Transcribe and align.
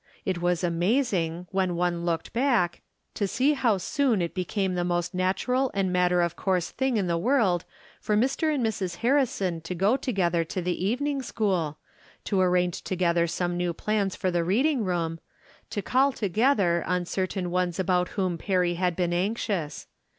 It 0.25 0.41
was 0.41 0.63
amazing, 0.63 1.45
when 1.51 1.75
one 1.75 2.03
looked 2.05 2.33
back, 2.33 2.81
to 3.13 3.27
see 3.27 3.53
how 3.53 3.77
soon 3.77 4.19
it 4.19 4.33
became 4.33 4.73
the 4.73 4.83
most 4.83 5.13
natural 5.13 5.69
and 5.75 5.93
matter 5.93 6.21
of 6.23 6.35
course 6.35 6.71
thing 6.71 6.97
in 6.97 7.05
the 7.05 7.19
world 7.19 7.65
for 7.99 8.17
Mr. 8.17 8.51
and 8.51 8.65
IMrs. 8.65 8.95
Harrison 8.95 9.61
to 9.61 9.75
go 9.75 9.95
together 9.97 10.43
to 10.43 10.59
the 10.59 10.83
evening 10.83 11.21
school, 11.21 11.77
to 12.23 12.41
arrange 12.41 12.81
together 12.81 13.27
some 13.27 13.55
new 13.55 13.73
plans 13.73 14.15
for 14.15 14.31
the 14.31 14.43
reading 14.43 14.83
room, 14.83 15.19
to 15.69 15.83
call 15.83 16.11
together 16.11 16.81
From 16.83 17.03
Different 17.03 17.07
Standpoints. 17.09 17.15
367 17.35 17.51
on 17.51 17.51
certain 17.51 17.51
ones 17.51 17.79
about 17.79 18.15
whom 18.15 18.37
Perry 18.39 18.73
had 18.73 18.95
been 18.95 19.13
anxious. 19.13 19.85